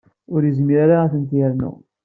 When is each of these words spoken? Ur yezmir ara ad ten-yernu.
Ur 0.33 0.41
yezmir 0.45 0.79
ara 0.83 0.95
ad 1.03 1.11
ten-yernu. 1.13 1.71